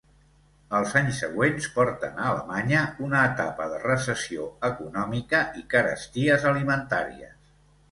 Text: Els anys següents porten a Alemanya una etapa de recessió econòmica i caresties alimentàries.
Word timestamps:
Els 0.77 0.93
anys 1.01 1.19
següents 1.23 1.67
porten 1.75 2.17
a 2.23 2.29
Alemanya 2.29 2.79
una 3.09 3.21
etapa 3.33 3.69
de 3.75 3.79
recessió 3.85 4.49
econòmica 4.73 5.45
i 5.63 5.65
caresties 5.77 6.51
alimentàries. 6.55 7.41